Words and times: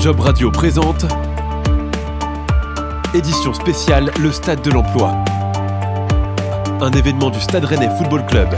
Job 0.00 0.18
Radio 0.20 0.50
présente 0.50 1.04
Édition 3.12 3.52
spéciale 3.52 4.10
Le 4.18 4.32
Stade 4.32 4.62
de 4.62 4.70
l'Emploi. 4.70 5.14
Un 6.80 6.90
événement 6.92 7.28
du 7.28 7.38
Stade 7.38 7.66
Rennais 7.66 7.90
Football 7.98 8.24
Club. 8.24 8.48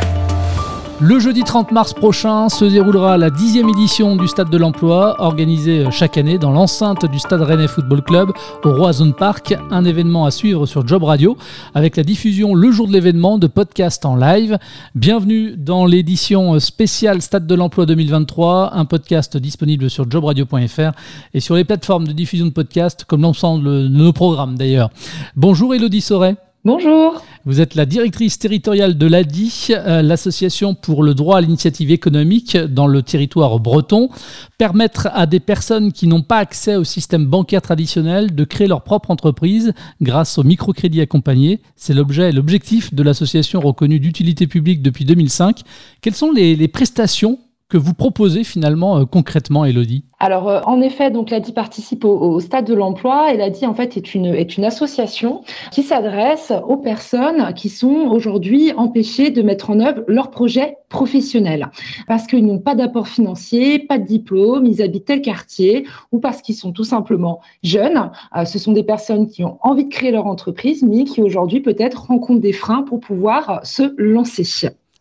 Le 1.05 1.19
jeudi 1.19 1.43
30 1.43 1.73
mars 1.73 1.95
prochain 1.95 2.49
se 2.49 2.65
déroulera 2.65 3.19
la 3.19 3.29
dixième 3.29 3.69
édition 3.69 4.15
du 4.15 4.29
Stade 4.29 4.51
de 4.51 4.57
l'Emploi, 4.57 5.17
organisée 5.21 5.91
chaque 5.91 6.17
année 6.17 6.39
dans 6.39 6.53
l'enceinte 6.53 7.11
du 7.11 7.19
Stade 7.19 7.41
Rennais 7.41 7.67
Football 7.67 8.03
Club 8.03 8.31
au 8.63 8.73
Roison 8.73 9.11
Park. 9.11 9.53
Un 9.73 9.85
événement 9.85 10.27
à 10.27 10.31
suivre 10.31 10.65
sur 10.65 10.87
Job 10.87 11.03
Radio 11.03 11.37
avec 11.75 11.97
la 11.97 12.05
diffusion 12.05 12.55
le 12.55 12.71
jour 12.71 12.87
de 12.87 12.93
l'événement 12.93 13.39
de 13.39 13.49
podcasts 13.49 14.07
en 14.07 14.15
live. 14.15 14.59
Bienvenue 14.95 15.57
dans 15.57 15.87
l'édition 15.87 16.61
spéciale 16.61 17.21
Stade 17.21 17.49
de 17.49 17.55
l'Emploi 17.57 17.85
2023, 17.85 18.71
un 18.73 18.85
podcast 18.85 19.37
disponible 19.37 19.91
sur 19.91 20.09
jobradio.fr 20.09 20.93
et 21.35 21.41
sur 21.41 21.57
les 21.57 21.65
plateformes 21.65 22.07
de 22.07 22.13
diffusion 22.13 22.47
de 22.47 22.53
podcasts 22.53 23.05
comme 23.07 23.23
l'ensemble 23.23 23.65
de 23.65 23.89
nos 23.89 24.13
programmes 24.13 24.57
d'ailleurs. 24.57 24.91
Bonjour 25.35 25.75
Elodie 25.75 26.01
Soret. 26.01 26.37
Bonjour. 26.65 27.21
Vous 27.45 27.61
êtes 27.61 27.75
la 27.75 27.87
directrice 27.87 28.39
territoriale 28.39 28.97
de 28.97 29.09
l'ADI, 29.09 29.71
euh, 29.71 30.01
l'association 30.01 30.77
pour 30.77 31.03
le 31.03 31.13
droit 31.13 31.39
à 31.39 31.41
l'initiative 31.41 31.91
économique 31.91 32.57
dans 32.57 32.87
le 32.87 33.03
territoire 33.03 33.59
breton. 33.59 34.11
Permettre 34.59 35.09
à 35.13 35.27
des 35.27 35.41
personnes 35.41 35.91
qui 35.91 36.07
n'ont 36.07 36.23
pas 36.23 36.37
accès 36.37 36.77
au 36.77 36.85
système 36.85 37.27
bancaire 37.27 37.63
traditionnel 37.63 38.33
de 38.33 38.45
créer 38.45 38.69
leur 38.69 38.83
propre 38.83 39.11
entreprise 39.11 39.73
grâce 40.01 40.39
au 40.39 40.45
microcrédit 40.45 41.01
accompagné, 41.01 41.59
c'est 41.75 41.95
l'objet 41.95 42.29
et 42.29 42.33
l'objectif 42.33 42.95
de 42.95 43.03
l'association 43.03 43.59
reconnue 43.59 43.99
d'utilité 43.99 44.47
publique 44.47 44.83
depuis 44.83 45.05
2005. 45.05 45.63
Quelles 46.01 46.15
sont 46.15 46.31
les, 46.31 46.55
les 46.55 46.69
prestations 46.69 47.41
que 47.73 47.79
vous 47.79 47.95
proposez 47.95 48.45
finalement 48.45 48.99
euh, 48.99 49.05
concrètement, 49.07 49.65
Elodie 49.65 50.05
alors, 50.25 50.49
euh, 50.49 50.61
en 50.67 50.81
effet, 50.81 51.11
donc 51.11 51.31
l'ADI 51.31 51.51
participe 51.51 52.05
au, 52.05 52.39
stade 52.39 52.65
de 52.65 52.75
l'emploi 52.75 53.35
et 53.35 53.37
l'ADI, 53.37 53.67
en 53.67 53.75
fait, 53.75 53.97
est 53.97 54.15
une, 54.15 54.65
association 54.65 55.43
qui 55.73 55.83
s'adresse 55.83 56.53
aux 56.69 56.77
personnes 56.77 57.53
qui 57.55 57.69
sont 57.69 58.07
aujourd'hui 58.09 58.73
empêchées 58.77 59.31
de 59.31 59.43
mettre 59.43 59.71
en 59.71 59.81
œuvre 59.81 60.05
leur 60.07 60.31
projet 60.31 60.77
professionnel 60.91 61.71
parce 62.07 62.29
qu'ils 62.29 62.47
n'ont 62.47 62.61
pas 62.61 62.77
d'apport 62.77 63.09
financier, 63.09 63.81
pas 63.81 63.99
de 63.99 64.07
diplôme, 64.07 64.65
ils 64.65 64.81
habitent 64.81 65.07
tel 65.07 65.23
quartier 65.23 65.87
ou 66.13 66.21
parce 66.21 66.41
qu'ils 66.41 66.55
sont 66.55 66.71
tout 66.71 66.85
simplement 66.85 67.41
jeunes. 67.65 68.13
Euh, 68.37 68.45
ce 68.45 68.61
sont 68.61 68.73
des 68.73 68.85
personnes 68.85 69.27
qui 69.27 69.43
ont 69.43 69.59
envie 69.63 69.87
de 69.87 69.93
créer 69.93 70.13
leur 70.13 70.27
entreprise, 70.27 70.85
mais 70.85 71.03
qui 71.03 71.21
aujourd'hui 71.21 71.61
peut-être 71.61 72.07
rencontrent 72.07 72.43
des 72.43 72.53
freins 72.53 72.83
pour 72.83 73.01
pouvoir 73.01 73.67
se 73.67 73.93
lancer. 73.97 74.45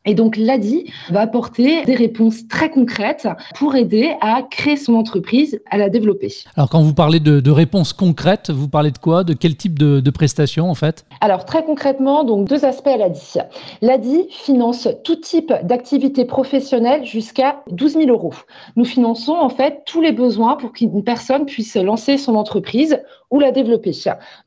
Et 0.06 0.16
donc 0.16 0.36
l'ADI 0.36 0.92
va 1.12 1.22
apporter 1.22 1.86
des 1.86 1.94
réponses 1.94 2.48
très 2.48 2.72
concrètes 2.72 3.28
pour 3.56 3.76
aider 3.76 4.16
à 4.20 4.42
créer 4.42 4.76
son 4.76 4.96
entreprise, 4.96 5.62
à 5.70 5.78
la 5.78 5.90
développer. 5.90 6.34
Alors 6.56 6.70
quand 6.70 6.82
vous 6.82 6.96
parlez 6.96 7.20
de, 7.20 7.52
réponses 7.52 7.94
concrètes, 7.94 8.50
vous 8.50 8.68
parlez 8.68 8.90
de 8.90 8.98
quoi? 8.98 9.24
De 9.24 9.34
quel 9.34 9.56
type 9.56 9.78
de, 9.78 10.10
prestations 10.10 10.72
en 10.72 10.76
fait? 10.76 11.06
Alors 11.22 11.46
très 11.46 11.64
concrètement, 11.64 12.24
donc 12.24 12.48
deux 12.48 12.66
aspects 12.66 12.88
à 12.88 12.98
l'ADI. 12.98 13.38
L'ADI 13.82 14.26
finance 14.32 14.88
tout 15.04 15.18
type 15.18 15.54
d'activité 15.64 16.26
professionnelle 16.26 17.06
jusqu'à 17.06 17.62
12 17.70 17.94
000 17.94 18.10
euros. 18.10 18.34
Nous 18.76 18.86
finançons 18.86 19.34
en 19.34 19.50
fait 19.50 19.84
tous 19.86 20.02
les 20.02 20.12
besoins 20.12 20.56
pour 20.56 20.74
qu'une 20.74 21.04
personne 21.04 21.46
puisse 21.46 21.76
lancer 21.76 22.18
son 22.18 22.36
entreprise 22.36 23.00
ou 23.32 23.40
la 23.40 23.52
développer. 23.52 23.92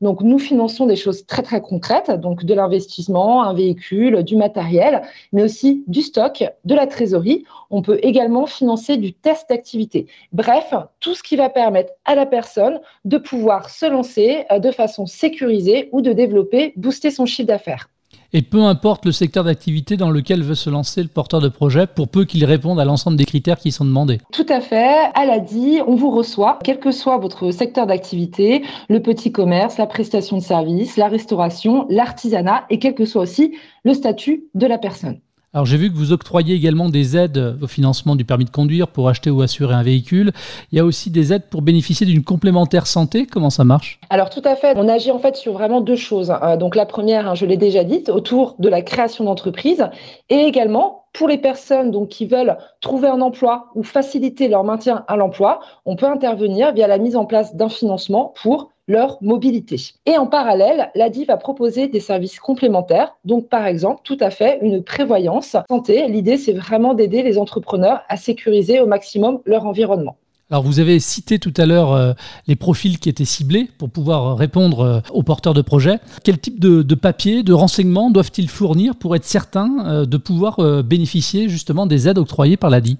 Donc 0.01 0.21
nous 0.21 0.39
finançons 0.39 0.85
des 0.85 0.95
choses 0.95 1.25
très 1.25 1.41
très 1.41 1.61
concrètes, 1.61 2.11
donc 2.11 2.45
de 2.45 2.53
l'investissement, 2.53 3.43
un 3.43 3.53
véhicule, 3.53 4.23
du 4.23 4.35
matériel, 4.35 5.01
mais 5.33 5.43
aussi 5.43 5.83
du 5.87 6.01
stock, 6.01 6.43
de 6.63 6.75
la 6.75 6.87
trésorerie. 6.87 7.43
On 7.69 7.81
peut 7.81 7.99
également 8.01 8.45
financer 8.45 8.97
du 8.97 9.13
test 9.13 9.49
d'activité. 9.49 10.07
Bref, 10.31 10.73
tout 10.99 11.15
ce 11.15 11.23
qui 11.23 11.35
va 11.35 11.49
permettre 11.49 11.93
à 12.05 12.15
la 12.15 12.25
personne 12.25 12.79
de 13.03 13.17
pouvoir 13.17 13.69
se 13.69 13.85
lancer 13.85 14.45
euh, 14.51 14.59
de 14.59 14.71
façon 14.71 15.05
sécurisée 15.05 15.89
ou 15.91 16.01
de 16.01 16.13
développer, 16.13 16.73
booster 16.75 17.11
son 17.11 17.25
chiffre 17.25 17.47
d'affaires. 17.47 17.89
Et 18.37 18.41
peu 18.41 18.63
importe 18.63 19.05
le 19.05 19.13
secteur 19.13 19.45
d'activité 19.45 19.95
dans 19.95 20.09
lequel 20.09 20.43
veut 20.43 20.55
se 20.55 20.69
lancer 20.69 21.01
le 21.01 21.07
porteur 21.07 21.39
de 21.39 21.47
projet, 21.47 21.87
pour 21.87 22.09
peu 22.09 22.25
qu'il 22.25 22.43
réponde 22.43 22.81
à 22.81 22.83
l'ensemble 22.83 23.15
des 23.15 23.23
critères 23.23 23.57
qui 23.57 23.71
sont 23.71 23.85
demandés. 23.85 24.19
Tout 24.33 24.45
à 24.49 24.59
fait. 24.59 25.09
À 25.13 25.25
la 25.25 25.39
dit, 25.39 25.79
on 25.87 25.95
vous 25.95 26.11
reçoit, 26.11 26.59
quel 26.61 26.81
que 26.81 26.91
soit 26.91 27.17
votre 27.17 27.51
secteur 27.51 27.87
d'activité, 27.87 28.61
le 28.89 29.01
petit 29.01 29.31
commerce, 29.31 29.77
la 29.77 29.87
prestation 29.87 30.35
de 30.35 30.41
services, 30.41 30.97
la 30.97 31.07
restauration, 31.07 31.85
l'artisanat, 31.89 32.65
et 32.69 32.77
quel 32.77 32.93
que 32.93 33.05
soit 33.05 33.21
aussi 33.21 33.55
le 33.85 33.93
statut 33.93 34.43
de 34.53 34.67
la 34.67 34.79
personne. 34.79 35.21
Alors 35.55 35.65
j'ai 35.65 35.77
vu 35.77 35.89
que 35.89 35.95
vous 35.95 36.11
octroyez 36.11 36.53
également 36.53 36.89
des 36.89 37.15
aides 37.15 37.57
au 37.61 37.67
financement 37.67 38.17
du 38.17 38.25
permis 38.25 38.43
de 38.43 38.49
conduire 38.49 38.89
pour 38.89 39.07
acheter 39.07 39.29
ou 39.29 39.41
assurer 39.41 39.73
un 39.73 39.83
véhicule. 39.83 40.33
Il 40.73 40.77
y 40.77 40.81
a 40.81 40.83
aussi 40.83 41.11
des 41.11 41.31
aides 41.31 41.49
pour 41.49 41.61
bénéficier 41.61 42.05
d'une 42.05 42.25
complémentaire 42.25 42.87
santé. 42.87 43.25
Comment 43.25 43.49
ça 43.49 43.63
marche? 43.63 44.01
Alors 44.09 44.29
tout 44.29 44.41
à 44.43 44.57
fait. 44.57 44.73
On 44.75 44.89
agit 44.89 45.11
en 45.11 45.19
fait 45.19 45.37
sur 45.37 45.53
vraiment 45.53 45.79
deux 45.79 45.95
choses. 45.95 46.33
Euh, 46.43 46.57
donc 46.57 46.75
la 46.75 46.85
première, 46.85 47.29
hein, 47.29 47.35
je 47.35 47.45
l'ai 47.45 47.55
déjà 47.55 47.85
dite, 47.85 48.09
autour 48.09 48.57
de 48.59 48.67
la 48.67 48.81
création 48.81 49.23
d'entreprise 49.23 49.87
et 50.29 50.39
également 50.39 51.05
pour 51.13 51.29
les 51.29 51.37
personnes 51.37 51.89
donc, 51.89 52.09
qui 52.09 52.25
veulent 52.25 52.57
trouver 52.81 53.07
un 53.07 53.21
emploi 53.21 53.67
ou 53.75 53.83
faciliter 53.83 54.49
leur 54.49 54.65
maintien 54.65 55.05
à 55.07 55.15
l'emploi, 55.15 55.61
on 55.85 55.95
peut 55.95 56.05
intervenir 56.05 56.73
via 56.73 56.87
la 56.87 56.97
mise 56.97 57.15
en 57.15 57.23
place 57.23 57.55
d'un 57.55 57.69
financement 57.69 58.33
pour 58.43 58.71
leur 58.87 59.17
mobilité. 59.21 59.93
Et 60.05 60.17
en 60.17 60.27
parallèle, 60.27 60.89
l'ADI 60.95 61.25
va 61.25 61.37
proposer 61.37 61.87
des 61.87 61.99
services 61.99 62.39
complémentaires, 62.39 63.15
donc 63.25 63.49
par 63.49 63.65
exemple 63.65 64.01
tout 64.03 64.17
à 64.19 64.29
fait 64.29 64.59
une 64.61 64.83
prévoyance 64.83 65.55
santé. 65.69 66.07
L'idée, 66.07 66.37
c'est 66.37 66.53
vraiment 66.53 66.93
d'aider 66.93 67.23
les 67.23 67.37
entrepreneurs 67.37 68.01
à 68.09 68.17
sécuriser 68.17 68.79
au 68.79 68.87
maximum 68.87 69.39
leur 69.45 69.65
environnement. 69.65 70.17
Alors 70.51 70.61
vous 70.61 70.79
avez 70.79 70.99
cité 70.99 71.39
tout 71.39 71.53
à 71.57 71.65
l'heure 71.65 71.93
euh, 71.93 72.13
les 72.45 72.55
profils 72.55 72.99
qui 72.99 73.09
étaient 73.09 73.25
ciblés 73.25 73.67
pour 73.79 73.89
pouvoir 73.89 74.37
répondre 74.37 74.79
euh, 74.81 74.99
aux 75.11 75.23
porteurs 75.23 75.55
de 75.55 75.63
projets. 75.63 75.97
Quel 76.23 76.37
type 76.37 76.59
de, 76.59 76.83
de 76.83 76.95
papiers, 76.95 77.41
de 77.41 77.51
renseignements 77.51 78.11
doivent-ils 78.11 78.47
fournir 78.47 78.95
pour 78.95 79.15
être 79.15 79.25
certains 79.25 79.85
euh, 79.87 80.05
de 80.05 80.17
pouvoir 80.17 80.83
bénéficier 80.83 81.49
justement 81.49 81.87
des 81.87 82.07
aides 82.07 82.19
octroyées 82.19 82.57
par 82.57 82.69
l'ADI 82.69 82.99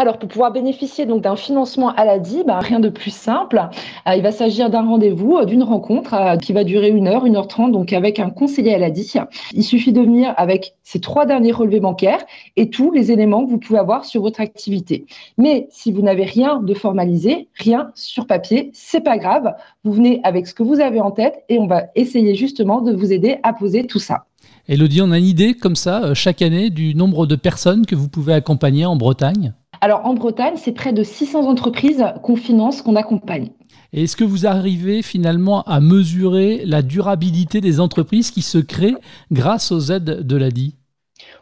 alors, 0.00 0.16
pour 0.16 0.30
pouvoir 0.30 0.50
bénéficier 0.50 1.04
donc 1.04 1.20
d'un 1.20 1.36
financement 1.36 1.90
à 1.90 2.06
l'ADI, 2.06 2.42
bah, 2.46 2.58
rien 2.58 2.80
de 2.80 2.88
plus 2.88 3.10
simple. 3.10 3.68
Euh, 4.08 4.14
il 4.14 4.22
va 4.22 4.32
s'agir 4.32 4.70
d'un 4.70 4.80
rendez-vous, 4.80 5.36
euh, 5.36 5.44
d'une 5.44 5.62
rencontre 5.62 6.14
euh, 6.14 6.36
qui 6.38 6.54
va 6.54 6.64
durer 6.64 6.88
une 6.88 7.06
heure, 7.06 7.26
une 7.26 7.36
heure 7.36 7.48
trente, 7.48 7.72
donc 7.72 7.92
avec 7.92 8.18
un 8.18 8.30
conseiller 8.30 8.74
à 8.74 8.78
l'ADI. 8.78 9.12
Il 9.52 9.62
suffit 9.62 9.92
de 9.92 10.00
venir 10.00 10.32
avec 10.38 10.72
ces 10.84 11.00
trois 11.00 11.26
derniers 11.26 11.52
relevés 11.52 11.80
bancaires 11.80 12.24
et 12.56 12.70
tous 12.70 12.90
les 12.92 13.12
éléments 13.12 13.44
que 13.44 13.50
vous 13.50 13.58
pouvez 13.58 13.78
avoir 13.78 14.06
sur 14.06 14.22
votre 14.22 14.40
activité. 14.40 15.04
Mais 15.36 15.68
si 15.70 15.92
vous 15.92 16.00
n'avez 16.00 16.24
rien 16.24 16.62
de 16.62 16.72
formalisé, 16.72 17.48
rien 17.58 17.90
sur 17.94 18.26
papier, 18.26 18.70
c'est 18.72 19.04
pas 19.04 19.18
grave. 19.18 19.52
Vous 19.84 19.92
venez 19.92 20.22
avec 20.24 20.46
ce 20.46 20.54
que 20.54 20.62
vous 20.62 20.80
avez 20.80 21.02
en 21.02 21.10
tête 21.10 21.44
et 21.50 21.58
on 21.58 21.66
va 21.66 21.88
essayer 21.94 22.34
justement 22.34 22.80
de 22.80 22.94
vous 22.94 23.12
aider 23.12 23.36
à 23.42 23.52
poser 23.52 23.86
tout 23.86 23.98
ça. 23.98 24.24
Elodie, 24.66 25.02
on 25.02 25.10
a 25.10 25.18
une 25.18 25.26
idée 25.26 25.52
comme 25.52 25.76
ça 25.76 26.14
chaque 26.14 26.40
année 26.40 26.70
du 26.70 26.94
nombre 26.94 27.26
de 27.26 27.36
personnes 27.36 27.84
que 27.84 27.94
vous 27.94 28.08
pouvez 28.08 28.32
accompagner 28.32 28.86
en 28.86 28.96
Bretagne? 28.96 29.52
Alors 29.80 30.04
en 30.04 30.14
Bretagne, 30.14 30.54
c'est 30.56 30.72
près 30.72 30.92
de 30.92 31.02
600 31.02 31.46
entreprises 31.46 32.04
qu'on 32.22 32.36
finance, 32.36 32.82
qu'on 32.82 32.96
accompagne. 32.96 33.50
Est-ce 33.92 34.16
que 34.16 34.24
vous 34.24 34.46
arrivez 34.46 35.02
finalement 35.02 35.62
à 35.62 35.80
mesurer 35.80 36.62
la 36.64 36.82
durabilité 36.82 37.60
des 37.60 37.80
entreprises 37.80 38.30
qui 38.30 38.42
se 38.42 38.58
créent 38.58 38.96
grâce 39.32 39.72
aux 39.72 39.90
aides 39.90 40.26
de 40.26 40.36
l'ADI 40.36 40.76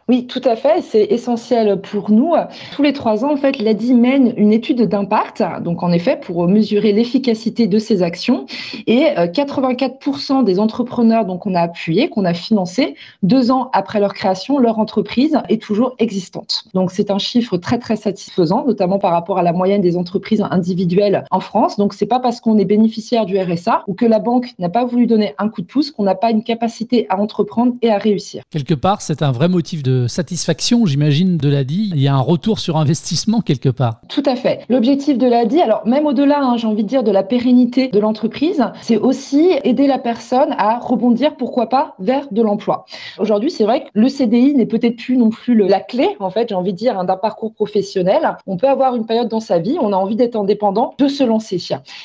oui, 0.09 0.27
tout 0.27 0.41
à 0.43 0.55
fait. 0.55 0.81
C'est 0.81 1.03
essentiel 1.03 1.79
pour 1.79 2.11
nous. 2.11 2.33
Tous 2.75 2.83
les 2.83 2.93
trois 2.93 3.23
ans, 3.23 3.31
en 3.31 3.37
fait, 3.37 3.59
l'ADI 3.59 3.93
mène 3.93 4.33
une 4.37 4.51
étude 4.51 4.81
d'impact, 4.81 5.43
donc 5.61 5.83
en 5.83 5.91
effet, 5.91 6.19
pour 6.19 6.47
mesurer 6.47 6.91
l'efficacité 6.91 7.67
de 7.67 7.77
ces 7.77 8.01
actions. 8.01 8.45
Et 8.87 9.05
84% 9.15 10.39
euh, 10.39 10.43
des 10.43 10.59
entrepreneurs 10.59 11.25
donc 11.25 11.45
on 11.45 11.55
a 11.55 11.61
appuyé, 11.61 12.09
qu'on 12.09 12.25
a 12.25 12.33
financé, 12.33 12.95
deux 13.23 13.51
ans 13.51 13.69
après 13.73 13.99
leur 13.99 14.13
création, 14.13 14.57
leur 14.57 14.79
entreprise 14.79 15.37
est 15.47 15.61
toujours 15.61 15.95
existante. 15.99 16.63
Donc 16.73 16.91
c'est 16.91 17.11
un 17.11 17.19
chiffre 17.19 17.57
très 17.57 17.77
très 17.77 17.95
satisfaisant, 17.95 18.65
notamment 18.65 18.99
par 18.99 19.11
rapport 19.11 19.37
à 19.37 19.43
la 19.43 19.53
moyenne 19.53 19.81
des 19.81 19.95
entreprises 19.95 20.43
individuelles 20.49 21.23
en 21.31 21.39
France. 21.39 21.77
Donc 21.77 21.93
c'est 21.93 22.05
pas 22.05 22.19
parce 22.19 22.41
qu'on 22.41 22.57
est 22.57 22.65
bénéficiaire 22.65 23.25
du 23.25 23.39
RSA 23.39 23.83
ou 23.87 23.93
que 23.93 24.05
la 24.05 24.19
banque 24.19 24.53
n'a 24.59 24.69
pas 24.69 24.85
voulu 24.85 25.05
donner 25.05 25.35
un 25.37 25.49
coup 25.49 25.61
de 25.61 25.67
pouce 25.67 25.91
qu'on 25.91 26.03
n'a 26.03 26.15
pas 26.15 26.31
une 26.31 26.43
capacité 26.43 27.05
à 27.09 27.19
entreprendre 27.19 27.73
et 27.81 27.91
à 27.91 27.97
réussir. 27.97 28.41
Quelque 28.49 28.73
part, 28.73 29.01
c'est 29.01 29.21
un 29.21 29.31
vrai 29.31 29.47
motif 29.47 29.83
de 29.83 29.98
satisfaction, 30.07 30.85
j'imagine, 30.85 31.37
de 31.37 31.49
l'ADI. 31.49 31.91
Il 31.93 32.01
y 32.01 32.07
a 32.07 32.15
un 32.15 32.21
retour 32.21 32.59
sur 32.59 32.77
investissement 32.77 33.41
quelque 33.41 33.69
part. 33.69 34.01
Tout 34.07 34.23
à 34.25 34.35
fait. 34.35 34.61
L'objectif 34.69 35.17
de 35.17 35.27
l'ADI, 35.27 35.61
alors 35.61 35.85
même 35.85 36.05
au-delà, 36.05 36.39
hein, 36.41 36.57
j'ai 36.57 36.67
envie 36.67 36.83
de 36.83 36.87
dire, 36.87 37.03
de 37.03 37.11
la 37.11 37.23
pérennité 37.23 37.89
de 37.89 37.99
l'entreprise, 37.99 38.63
c'est 38.81 38.97
aussi 38.97 39.51
aider 39.63 39.87
la 39.87 39.99
personne 39.99 40.55
à 40.57 40.79
rebondir, 40.79 41.35
pourquoi 41.35 41.67
pas, 41.67 41.95
vers 41.99 42.27
de 42.31 42.41
l'emploi. 42.41 42.85
Aujourd'hui, 43.19 43.51
c'est 43.51 43.65
vrai 43.65 43.81
que 43.81 43.89
le 43.93 44.07
CDI 44.07 44.53
n'est 44.55 44.65
peut-être 44.65 44.95
plus 44.95 45.17
non 45.17 45.29
plus 45.29 45.55
la 45.55 45.81
clé, 45.81 46.15
en 46.19 46.29
fait, 46.29 46.49
j'ai 46.49 46.55
envie 46.55 46.73
de 46.73 46.77
dire, 46.77 46.97
hein, 46.97 47.03
d'un 47.03 47.17
parcours 47.17 47.53
professionnel. 47.53 48.37
On 48.47 48.57
peut 48.57 48.69
avoir 48.69 48.95
une 48.95 49.05
période 49.05 49.27
dans 49.27 49.39
sa 49.39 49.59
vie, 49.59 49.77
on 49.81 49.91
a 49.91 49.97
envie 49.97 50.15
d'être 50.15 50.35
indépendant, 50.35 50.93
de 50.97 51.07
se 51.07 51.23
lancer. 51.23 51.49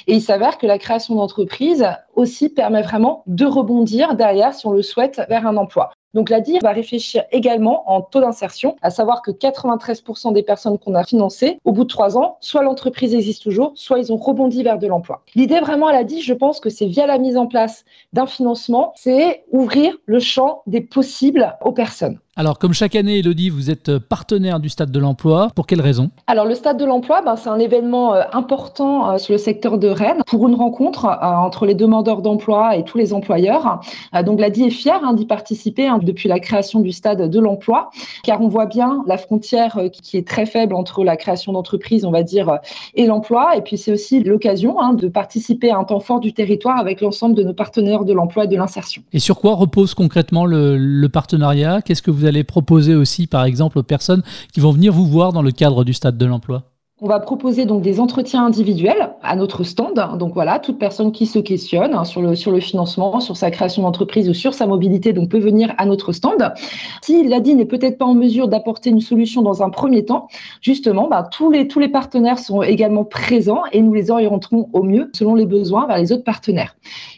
Et 0.06 0.14
il 0.14 0.22
s'avère 0.22 0.58
que 0.58 0.66
la 0.66 0.78
création 0.78 1.14
d'entreprise 1.14 1.86
aussi 2.14 2.48
permet 2.48 2.82
vraiment 2.82 3.22
de 3.26 3.44
rebondir 3.44 4.14
derrière, 4.14 4.54
si 4.54 4.66
on 4.66 4.72
le 4.72 4.82
souhaite, 4.82 5.20
vers 5.28 5.46
un 5.46 5.56
emploi. 5.56 5.90
Donc 6.14 6.30
l'ADI 6.30 6.60
va 6.62 6.70
réfléchir 6.70 7.24
également 7.32 7.90
en 7.90 8.00
taux 8.00 8.20
d'insertion, 8.20 8.76
à 8.82 8.90
savoir 8.90 9.20
que 9.20 9.32
93% 9.32 10.32
des 10.32 10.42
personnes 10.42 10.78
qu'on 10.78 10.94
a 10.94 11.04
financées, 11.04 11.58
au 11.64 11.72
bout 11.72 11.84
de 11.84 11.88
trois 11.88 12.16
ans, 12.16 12.38
soit 12.40 12.62
l'entreprise 12.62 13.14
existe 13.14 13.42
toujours, 13.42 13.72
soit 13.74 13.98
ils 13.98 14.12
ont 14.12 14.16
rebondi 14.16 14.62
vers 14.62 14.78
de 14.78 14.86
l'emploi. 14.86 15.22
L'idée 15.34 15.60
vraiment 15.60 15.88
à 15.88 15.92
l'ADI, 15.92 16.22
je 16.22 16.34
pense 16.34 16.60
que 16.60 16.70
c'est 16.70 16.86
via 16.86 17.06
la 17.06 17.18
mise 17.18 17.36
en 17.36 17.46
place 17.46 17.84
d'un 18.12 18.26
financement, 18.26 18.92
c'est 18.96 19.44
ouvrir 19.50 19.96
le 20.06 20.20
champ 20.20 20.62
des 20.66 20.80
possibles 20.80 21.56
aux 21.62 21.72
personnes. 21.72 22.20
Alors, 22.36 22.58
comme 22.58 22.72
chaque 22.72 22.96
année, 22.96 23.20
Elodie, 23.20 23.48
vous 23.48 23.70
êtes 23.70 23.96
partenaire 23.96 24.58
du 24.58 24.68
Stade 24.68 24.90
de 24.90 24.98
l'Emploi. 24.98 25.50
Pour 25.54 25.68
quelle 25.68 25.80
raison? 25.80 26.10
Alors, 26.26 26.46
le 26.46 26.56
Stade 26.56 26.80
de 26.80 26.84
l'Emploi, 26.84 27.22
ben, 27.22 27.36
c'est 27.36 27.48
un 27.48 27.60
événement 27.60 28.12
euh, 28.12 28.22
important 28.32 29.08
euh, 29.08 29.18
sur 29.18 29.34
le 29.34 29.38
secteur 29.38 29.78
de 29.78 29.86
Rennes 29.86 30.22
pour 30.26 30.48
une 30.48 30.56
rencontre 30.56 31.04
euh, 31.04 31.10
entre 31.20 31.64
les 31.64 31.76
demandeurs 31.76 32.22
d'emploi 32.22 32.76
et 32.76 32.82
tous 32.82 32.98
les 32.98 33.12
employeurs. 33.12 33.80
donc, 34.24 34.40
l'ADI 34.40 34.64
est 34.64 34.70
fière 34.70 34.98
hein, 35.04 35.14
d'y 35.14 35.26
participer 35.26 35.86
hein, 35.86 36.00
depuis 36.02 36.28
la 36.28 36.40
création 36.40 36.80
du 36.80 36.90
Stade 36.90 37.30
de 37.30 37.40
l'Emploi, 37.40 37.90
car 38.24 38.40
on 38.40 38.48
voit 38.48 38.66
bien 38.66 39.04
la 39.06 39.16
frontière 39.16 39.78
qui 39.92 40.16
est 40.16 40.26
très 40.26 40.46
faible 40.46 40.74
entre 40.74 41.04
la 41.04 41.16
création 41.16 41.52
d'entreprise, 41.52 42.04
on 42.04 42.10
va 42.10 42.24
dire, 42.24 42.58
et 42.96 43.06
l'emploi. 43.06 43.56
Et 43.56 43.60
puis, 43.60 43.78
c'est 43.78 43.92
aussi 43.92 44.24
l'occasion 44.24 44.80
hein, 44.80 44.94
de 44.94 45.06
participer 45.06 45.70
à 45.70 45.78
un 45.78 45.84
temps 45.84 46.00
fort 46.00 46.18
du 46.18 46.32
territoire 46.32 46.78
avec 46.78 47.00
l'ensemble 47.00 47.36
de 47.36 47.44
nos 47.44 47.54
partenaires 47.54 48.04
de 48.04 48.12
l'emploi 48.12 48.46
et 48.46 48.48
de 48.48 48.56
l'insertion. 48.56 49.02
Et 49.12 49.20
sur 49.20 49.38
quoi 49.38 49.54
repose 49.54 49.94
concrètement 49.94 50.46
le, 50.46 50.76
le 50.76 51.08
partenariat? 51.08 51.80
Qu'est-ce 51.80 52.02
que 52.02 52.10
vous 52.10 52.23
vous 52.24 52.28
allez 52.28 52.42
proposer 52.42 52.94
aussi, 52.94 53.26
par 53.26 53.44
exemple, 53.44 53.78
aux 53.78 53.82
personnes 53.82 54.22
qui 54.52 54.60
vont 54.60 54.70
venir 54.70 54.94
vous 54.94 55.06
voir 55.06 55.34
dans 55.34 55.42
le 55.42 55.50
cadre 55.50 55.84
du 55.84 55.92
stade 55.92 56.16
de 56.16 56.24
l'emploi 56.24 56.62
on 57.00 57.08
va 57.08 57.20
proposer 57.20 57.66
donc 57.66 57.82
des 57.82 58.00
entretiens 58.00 58.46
individuels 58.46 59.14
à 59.22 59.36
notre 59.36 59.64
stand. 59.64 60.00
Donc 60.16 60.32
voilà, 60.32 60.58
toute 60.58 60.78
personne 60.78 61.12
qui 61.12 61.26
se 61.26 61.38
questionne 61.38 61.92
hein, 61.92 62.04
sur, 62.04 62.22
le, 62.22 62.60
financement, 62.60 63.20
sur 63.20 63.36
sa 63.36 63.50
création 63.50 63.82
d'entreprise 63.82 64.28
ou 64.28 64.32
sur 64.32 64.54
sa 64.54 64.66
mobilité, 64.66 65.12
donc 65.12 65.28
peut 65.28 65.38
venir 65.38 65.74
à 65.76 65.84
notre 65.84 66.12
stand. 66.12 66.54
Si 67.02 67.26
l'ADI 67.28 67.56
n'est 67.56 67.66
peut-être 67.66 67.98
pas 67.98 68.06
en 68.06 68.14
mesure 68.14 68.48
d'apporter 68.48 68.88
une 68.88 69.02
solution 69.02 69.42
dans 69.42 69.62
un 69.62 69.68
premier 69.68 70.06
temps, 70.06 70.28
justement, 70.62 71.08
bah, 71.08 71.28
tous, 71.30 71.50
les, 71.50 71.68
tous 71.68 71.80
les 71.80 71.88
partenaires 71.88 72.38
sont 72.38 72.62
également 72.62 73.04
présents 73.04 73.64
et 73.72 73.82
nous 73.82 73.92
les 73.92 74.10
orienterons 74.10 74.70
au 74.72 74.82
mieux 74.82 75.10
selon 75.14 75.34
les 75.34 75.46
besoins 75.46 75.86
vers 75.86 75.98
les 75.98 76.12
autres 76.12 76.24
partenaires. 76.24 76.76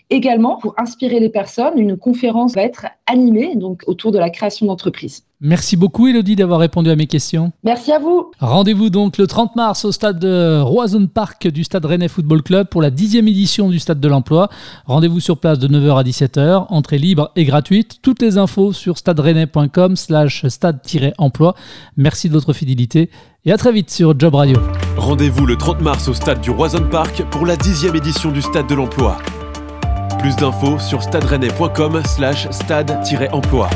Également, 0.08 0.56
pour 0.58 0.74
inspirer 0.78 1.18
les 1.18 1.28
personnes, 1.28 1.78
une 1.78 1.96
conférence 1.96 2.54
va 2.54 2.62
être 2.62 2.86
animée 3.06 3.56
donc 3.56 3.82
autour 3.86 4.12
de 4.12 4.18
la 4.18 4.30
création 4.30 4.66
d'entreprise. 4.66 5.24
Merci 5.40 5.76
beaucoup 5.76 6.06
Elodie 6.06 6.36
d'avoir 6.36 6.60
répondu 6.60 6.90
à 6.90 6.96
mes 6.96 7.08
questions. 7.08 7.52
Merci 7.64 7.92
à 7.92 7.98
vous. 7.98 8.30
Rendez-vous 8.38 8.88
donc 8.88 9.18
le 9.18 9.26
30 9.26 9.56
mars 9.56 9.84
au 9.84 9.90
stade 9.92 10.18
de 10.18 10.60
Roison 10.60 11.06
Park 11.06 11.48
du 11.48 11.64
stade 11.64 11.84
Rennais 11.84 12.08
Football 12.08 12.42
Club 12.42 12.68
pour 12.68 12.80
la 12.80 12.90
dixième 12.90 13.26
édition 13.26 13.68
du 13.68 13.80
stade 13.80 14.00
de 14.00 14.08
l'emploi. 14.08 14.48
Rendez-vous 14.86 15.20
sur 15.20 15.38
place 15.38 15.58
de 15.58 15.66
9h 15.68 15.98
à 15.98 16.02
17h, 16.04 16.66
entrée 16.70 16.98
libre 16.98 17.32
et 17.34 17.44
gratuite. 17.44 17.98
Toutes 18.00 18.22
les 18.22 18.38
infos 18.38 18.72
sur 18.72 18.98
stade 18.98 19.20
slash 19.96 20.46
stade-emploi. 20.46 21.54
Merci 21.96 22.28
de 22.28 22.34
votre 22.34 22.52
fidélité 22.52 23.10
et 23.44 23.52
à 23.52 23.56
très 23.56 23.72
vite 23.72 23.90
sur 23.90 24.18
Job 24.18 24.36
Radio. 24.36 24.56
Rendez-vous 24.96 25.46
le 25.46 25.56
30 25.56 25.80
mars 25.80 26.08
au 26.08 26.14
stade 26.14 26.40
du 26.40 26.50
Roison 26.50 26.88
Park 26.88 27.24
pour 27.30 27.44
la 27.44 27.56
dixième 27.56 27.96
édition 27.96 28.30
du 28.30 28.40
stade 28.40 28.68
de 28.68 28.74
l'emploi. 28.74 29.18
Plus 30.26 30.34
d'infos 30.34 30.80
sur 30.80 31.04
stade 31.04 31.24
slash 32.04 32.50
stade-emploi. 32.50 33.70